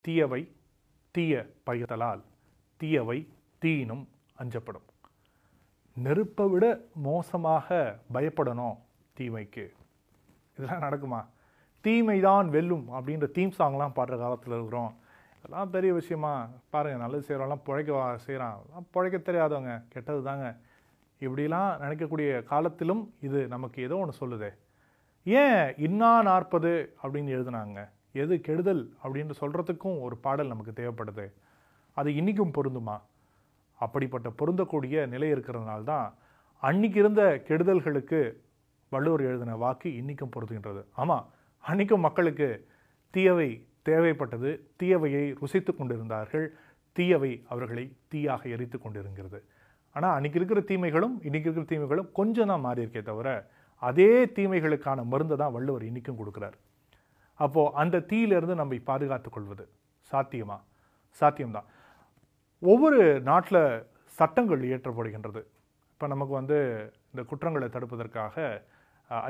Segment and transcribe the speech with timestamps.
[0.00, 0.52] தீயவை
[1.10, 2.20] தீய பயத்தலால்
[2.76, 3.28] தீயவை
[3.64, 4.04] தீயினும்
[4.38, 4.86] அஞ்சப்படும்.
[5.94, 8.76] நெருப்பை விட மோசமாக பயப்படணும்
[9.18, 9.72] தீமைக்கு.
[10.58, 11.26] இதெல்லாம் நடக்குமா?
[11.84, 14.94] தீமைதான் வெல்லும் அப்படின்ற தீம் சாங்லாம் பாடுற காலத்தில் இருக்கிறோம்.
[15.38, 16.48] இதெல்லாம் பெரிய விஷயமா.
[16.70, 18.58] பாருங்கள் நல்லது செய்கிறவங்களாம் பிழைக்க செய்கிறான்
[18.90, 20.56] பிழைக்க தெரியாதவங்க கெட்டது தாங்க
[21.20, 24.50] இப்படிலாம் நினைக்கக்கூடிய காலத்திலும் இது நமக்கு ஏதோ ஒன்று சொல்லுதே.
[25.24, 27.88] ஏன் இன்னா நாற்பது அப்படின்னு எழுதுனாங்க?
[28.14, 31.26] எது கெடுதல் அப்படின்னு சொல்கிறதுக்கும் ஒரு பாடல் நமக்கு தேவைப்படுது.
[31.96, 32.96] அது இன்றைக்கும் பொருந்துமா?
[33.78, 36.08] அப்படிப்பட்ட பொருந்தக்கூடிய நிலை இருக்கிறதுனால தான்
[36.62, 38.20] அன்னைக்கு இருந்த கெடுதல்களுக்கு
[38.92, 40.82] வள்ளுவர் எழுதின வாக்கு இன்றைக்கும் பொருந்துகின்றது.
[41.02, 41.26] ஆமாம்
[41.64, 42.48] அன்றைக்கும் மக்களுக்கு
[43.14, 43.50] தீயவை
[43.88, 46.46] தேவைப்பட்டது தீயவையை ருசித்து கொண்டிருந்தார்கள்
[46.96, 49.38] தீயவை அவர்களை தீயாக எரித்து கொண்டிருக்கிறது.
[49.96, 53.28] ஆனால் அன்னைக்கு இருக்கிற தீமைகளும் இன்னைக்கு இருக்கிற தீமைகளும் கொஞ்சம் தான் மாறி இருக்கே தவிர
[53.88, 56.56] அதே தீமைகளுக்கான மருந்தை தான் வள்ளுவர் இன்னைக்கும் கொடுக்குறார்.
[57.40, 59.64] அப்போது அந்த தீயிலிருந்து நம்மை பாதுகாத்துக் கொள்வது
[60.12, 60.56] சாத்தியமா?
[61.20, 61.68] சாத்தியம்தான்.
[62.60, 63.62] ஒவ்வொரு நாட்டில்
[64.18, 65.42] சட்டங்கள் இயற்றப்படுகின்றது.
[65.92, 66.58] இப்போ நமக்கு வந்து
[67.10, 68.62] இந்த குற்றங்களை தடுப்பதற்காக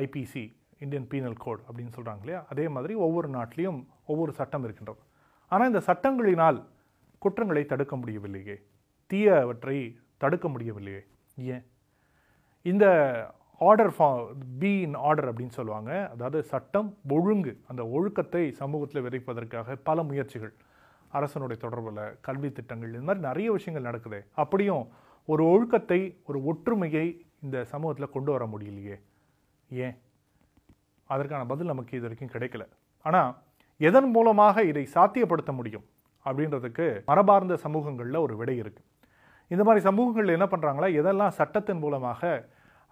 [0.05, 0.45] ஐபிசி
[0.79, 2.47] இந்தியன் பீனல் கோட் அப்படின்னு சொல்கிறாங்க இல்லையா?
[2.51, 5.03] அதே மாதிரி ஒவ்வொரு நாட்டிலையும் ஒவ்வொரு சட்டம் இருக்கின்றது.
[5.49, 6.59] ஆனால் இந்த சட்டங்களினால்
[7.19, 8.57] குற்றங்களை தடுக்க முடியவில்லையே?
[9.13, 9.79] தீயவற்றை
[10.17, 11.03] தடுக்க முடியவில்லையே?
[11.37, 11.65] ஏன்?
[12.63, 12.87] இந்த
[13.61, 14.09] ஆர்டர் ஃபா
[14.61, 15.91] பி இன் ஆர்டர் அப்படின்னு சொல்லுவாங்க.
[16.13, 20.53] அதாவது சட்டம் ஒழுங்கு அந்த ஒழுக்கத்தை சமூகத்தில் விதைப்பதற்காக பல முயற்சிகள்.
[21.13, 24.21] அரசனுடைய தொடர்பில் கல்வி திட்டங்கள் இது மாதிரி நிறைய விஷயங்கள் நடக்குது.
[24.43, 24.85] அப்படியும்
[25.29, 27.07] ஒரு ஒழுக்கத்தை ஒரு ஒற்றுமையை
[27.43, 28.97] இந்த சமூகத்தில் கொண்டு வர முடியலையே.
[29.71, 29.97] ஏன்?
[31.11, 32.65] அதற்கான பதில் நமக்கு இது வரைக்கும் கிடைக்கல.
[33.07, 33.31] ஆனால்
[33.81, 35.85] எதன் மூலமாக இதை சாத்தியப்படுத்த முடியும்
[36.27, 38.89] அப்படின்றதுக்கு மரபார்ந்த சமூகங்களில் ஒரு விடை இருக்குது
[39.51, 42.33] இந்த மாதிரி சமூகங்கள் என்ன பண்ணுறாங்களா எதெல்லாம் சட்டத்தின் மூலமாக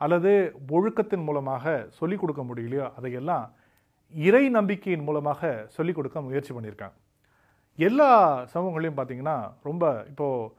[0.00, 0.32] அல்லது
[0.76, 3.46] ஒழுக்கத்தின் மூலமாக சொல்லிக் கொடுக்க முடியலையோ அதையெல்லாம்
[4.14, 6.96] இறை நம்பிக்கையின் மூலமாக சொல்லிக் கொடுக்க முயற்சி பண்ணியிருக்காங்க.
[7.78, 8.10] எல்லா
[8.52, 9.36] சமூகங்களையும் பார்த்தீங்கன்னா
[9.68, 10.50] ரொம்ப இப்போது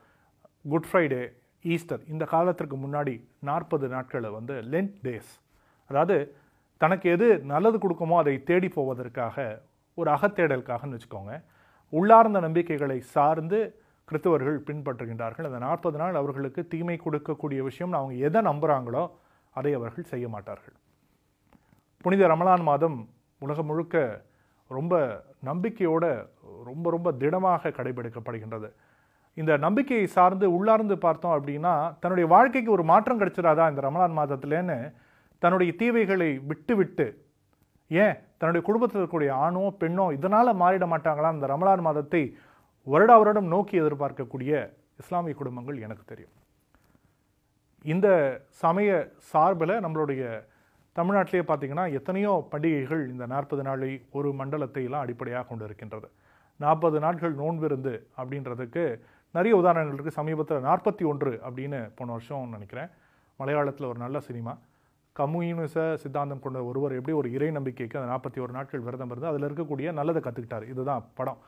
[0.72, 1.24] குட் ஃப்ரைடே
[1.66, 3.16] ஈஸ்டர் இந்த காலத்திற்கு முன்னாடி
[3.50, 5.32] நாற்பது நாட்களை வந்து லென்ட் டேஸ்
[5.90, 6.18] அதாவது
[6.82, 9.38] தனக்கு எது நல்லது கொடுக்குமோ அதை தேடி போவதற்காக
[9.98, 11.34] ஒரு அகத்தேடலுக்காகன்னு வச்சுக்கோங்க.
[11.94, 13.60] உள்ளார்ந்த நம்பிக்கைகளை சார்ந்து
[14.08, 15.48] கிறிஸ்தவர்கள் பின்பற்றுகின்றார்கள்.
[15.50, 19.04] அந்த நாற்பது நாள் அவர்களுக்கு தீமை கொடுக்கக்கூடிய விஷயம் அவங்க எதை நம்புகிறாங்களோ
[19.56, 20.76] அதை அவர்கள் செய்ய மாட்டார்கள்.
[22.04, 22.98] புனித ரமலான் மாதம்
[23.42, 23.96] உலகம் முழுக்க
[24.72, 24.96] ரொம்ப
[25.50, 26.06] நம்பிக்கையோட
[26.70, 28.70] ரொம்ப ரொம்ப திடமாக கடைபிடிக்கப்படுகின்றது.
[29.38, 34.78] இந்த நம்பிக்கையை சார்ந்து உள்ளார்ந்து பார்த்தோம் அப்படின்னா தன்னுடைய வாழ்க்கைக்கு ஒரு மாற்றம் கிடைச்சிடாதா இந்த ரமலான் மாதத்துலேன்னு
[35.44, 37.08] தன்னுடைய தீவைகளை விட்டு விட்டு
[37.92, 41.30] ஏன் தன்னுடைய குடும்பத்தில் இருக்கக்கூடிய ஆணோ பெண்ணோ இதனால் மாறிட மாட்டாங்களா?
[41.36, 42.24] இந்த ரமலான் மாதத்தை
[42.88, 44.52] வருடா வருடம் நோக்கி எதிர்பார்க்கக்கூடிய
[45.02, 46.34] இஸ்லாமிய குடும்பங்கள் எனக்கு தெரியும்.
[47.86, 48.08] இந்த
[48.62, 48.90] சமய
[49.32, 50.24] சார்பில் நம்மளுடைய
[50.96, 56.08] தமிழ்நாட்டிலே பார்த்தீங்கன்னா எத்தனையோ பண்டிகைகள் இந்த நாற்பது நாளை ஒரு மண்டலத்தையெல்லாம் அடிப்படையாக கொண்டு இருக்கின்றது
[56.60, 58.84] நாற்பது நாட்கள் நோன்பிருந்து அப்படின்றதுக்கு
[59.36, 62.90] நிறைய உதாரணங்கள் இருக்குது சமீபத்தில் நாற்பத்தி ஒன்று அப்படின்னு போன வருஷம் நினைக்கிறேன்.
[63.40, 64.54] மலையாளத்தில் ஒரு நல்ல சினிமா.
[65.16, 69.48] கம்யூனிச சித்தாந்தம் கொண்ட ஒருவர் எப்படி ஒரு இறை நம்பிக்கைக்கு அந்த நாற்பத்தி ஒரு நாட்கள் விரதம் இருந்து அதில்
[69.50, 71.40] இருக்கக்கூடிய நல்லதை கற்றுக்கிட்டார் இதுதான் படம்.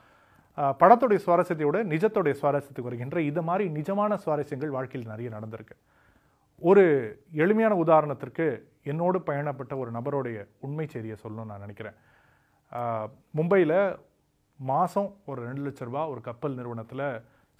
[0.80, 5.76] படத்துடைய சுவாரஸ்யத்தை விட நிஜத்துடைய சுவாரஸ்யத்துக்கு வருகின்ற இது மாதிரி நிஜமான சுவாரஸ்யங்கள் வாழ்க்கையில் நிறைய நடந்திருக்கு.
[6.68, 6.84] ஒரு
[7.42, 8.46] எளிமையான உதாரணத்திற்கு
[8.90, 11.96] என்னோடு பயணப்பட்ட ஒரு நபருடைய உண்மை செய்தியை சொல்லணும்னு நான் நினைக்கிறேன்.
[13.38, 13.76] மும்பையில்
[14.70, 17.06] மாதம் ஒரு ரெண்டு லட்ச ரூபா ஒரு கப்பல் நிறுவனத்தில்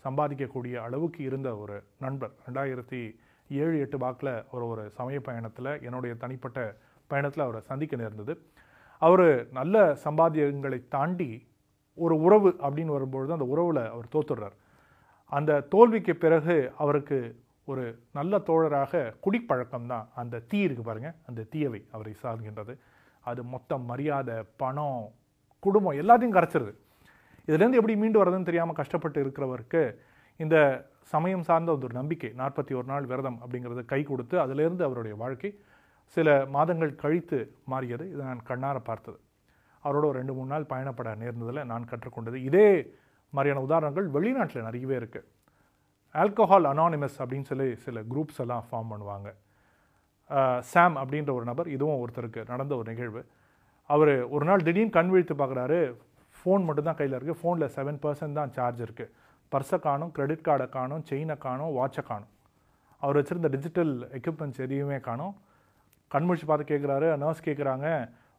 [0.04, 2.32] சம்பாதிக்கக்கூடிய அளவுக்கு இருந்த ஒரு நண்பர்.
[2.46, 3.00] ரெண்டாயிரத்தி
[3.50, 6.58] ஏழு எட்டு வாக்கில் ஒரு ஒரு சமய பயணத்தில் என்னுடைய தனிப்பட்ட
[7.10, 8.34] பயணத்தில் அவரை சந்திக்க நேர்ந்தது.
[9.02, 9.26] அவர்
[9.58, 11.30] நல்ல சம்பாத்தியங்களை தாண்டி
[11.98, 14.56] ஒரு உறவு அப்படின்னு வரும்பொழுது அந்த உறவில் அவர் தோத்துடுறார்.
[15.32, 17.19] அந்த தோல்விக்கு பிறகு அவருக்கு
[17.68, 17.82] ஒரு
[18.18, 22.74] நல்ல தோழராக குடிப்பழக்கம் தான் அந்த தீ இருக்குது பாருங்கள் அந்த தீயவை அவரை சார்கின்றது.
[23.24, 25.02] அது மொத்தம் மரியாதை பணம்
[25.64, 26.72] குடும்பம் எல்லாத்தையும் கரைச்சிருது.
[27.48, 29.82] இதுலேருந்து எப்படி மீண்டு வரதுன்னு தெரியாமல் கஷ்டப்பட்டு இருக்கிறவருக்கு
[30.40, 30.56] இந்த
[31.12, 35.50] சமயம் சார்ந்த ஒரு நம்பிக்கை நாற்பத்தி ஒரு நாள் விரதம் அப்படிங்கிறது கை கொடுத்து அதுலேருந்து அவருடைய வாழ்க்கை
[36.16, 37.38] சில மாதங்கள் கழித்து
[37.72, 38.04] மாறியது.
[38.12, 39.18] இதை நான் கண்ணார பார்த்தது.
[39.84, 42.38] அவரோட ஒரு ரெண்டு மூணு நாள் பயணப்பட நேர்ந்ததில் நான் கற்றுக்கொண்டது.
[42.48, 42.66] இதே
[43.32, 45.28] மாதிரியான உதாரணங்கள் வெளிநாட்டில் நிறையவே இருக்குது
[46.20, 49.29] ஆல்கஹால் அனானிமஸ் அப்படின்னு சொல்லி சில குரூப்ஸ் எல்லாம் ஃபார்ம் பண்ணுவாங்க.
[50.73, 53.23] சாம் அப்படின்ற ஒரு நபர் இதுவும் ஒருத்தருக்கு நடந்த ஒரு நிகழ்வு.
[53.91, 55.79] அவர் ஒரு நாள் திடீர்னு கண் விழித்து பார்க்குறாரு.
[56.38, 59.12] ஃபோன் மட்டும்தான் கையில் இருக்குது ஃபோனில் செவன் பர்சன்ட் தான் சார்ஜ் இருக்குது
[59.53, 62.31] பர்ஸை காணும் கிரெடிட் கார்டை காணும் செயினை காணும் வாட்சை காணும்.
[63.03, 65.35] அவர் வச்சுருந்த டிஜிட்டல் எக்யூப்மெண்ட்ஸ் எதையுமே காணும்.
[66.14, 67.87] கண்முழிச்சு பார்த்து கேட்குறாரு நர்ஸ் கேட்குறாங்க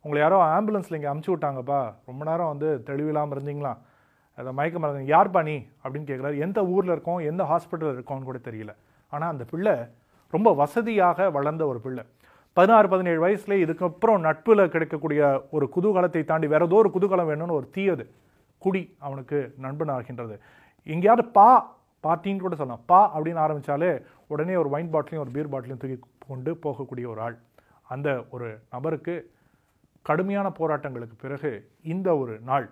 [0.06, 1.81] உங்களை யாரோ ஆம்புலன்ஸில் இங்கே அமுச்சு விட்டாங்கப்பா.
[2.10, 3.74] ரொம்ப நேரம் வந்து தெளிவில்லாமல் இருந்தீங்களா?
[4.38, 7.19] அதை மயக்க மருந்து யார் பண்ணி அப்படின்னு கேட்குறாரு எந்த ஊரில் இருக்கோம்?
[7.31, 8.71] எந்த ஹாஸ்பிட்டலில் இருக்கோம்னு கூட தெரியல.
[9.13, 9.75] ஆனால் அந்த பிள்ளை
[10.35, 12.03] ரொம்ப வசதியாக வளர்ந்த ஒரு பிள்ளை.
[12.57, 15.21] பதினாறு பதினேழு வயசுலேயே இதுக்கப்புறம் நட்பில் கிடைக்கக்கூடிய
[15.56, 18.06] ஒரு குதூகலத்தை தாண்டி வேற ஏதோ ஒரு குதூகலம் வேணும்னு ஒரு தீயது.
[18.57, 20.36] குடி அவனுக்கு நண்பனாகின்றது.
[20.94, 21.47] எங்கேயாவது பா
[22.03, 22.83] பார்ட்டின்னு கூட சொல்லலாம்.
[22.91, 23.91] பா அப்படின்னு ஆரம்பிச்சாலே
[24.27, 25.97] உடனே ஒரு வைன் பாட்டிலையும் ஒரு பீர் பாட்டிலையும் தூக்கி
[26.27, 27.38] கொண்டு போகக்கூடிய ஒரு ஆள்.
[27.94, 29.15] அந்த ஒரு நபருக்கு
[30.09, 31.51] கடுமையான போராட்டங்களுக்கு பிறகு
[31.94, 32.65] இந்த ஒரு நாள்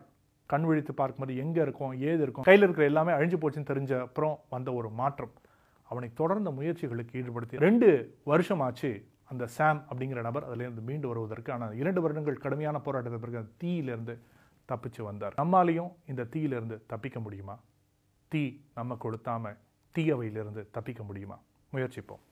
[0.54, 4.70] கண் விழித்து பார்க்கும்போது எங்கே இருக்கும் ஏது இருக்கும் கையில் இருக்கிற எல்லாமே அழிஞ்சு போச்சுன்னு தெரிஞ்ச அப்புறம் வந்த
[4.80, 5.34] ஒரு மாற்றம்.
[5.92, 7.90] அவனை தொடர்ந்த முயற்சிகளுக்கு ஈடுபடுத்தி ரெண்டு
[8.32, 8.92] வருஷமாச்சு
[9.32, 11.50] அந்த சாம் அப்படிங்கிற நபர் அதுலேருந்து மீண்டு வருவதற்கு.
[11.56, 14.16] ஆனால் இரண்டு வருடங்கள் கடுமையான போராட்டத்தை பிறகு அந்த தீயிலிருந்து
[14.70, 15.36] தப்பிச்சு வந்தார்.
[15.42, 17.56] நம்மாலையும் இந்த தீயிலிருந்து தப்பிக்க முடியுமா?
[18.32, 18.44] தீ
[18.80, 19.58] நம்ம கொளுத்தாமல்
[19.96, 21.38] தீயவையிலிருந்து தப்பிக்க முடியுமா?
[21.74, 22.24] முயற்சிப்போம்.